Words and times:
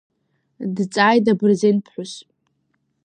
Дҵааит 0.75 1.25
абырзенԥҳәыс. 1.31 2.13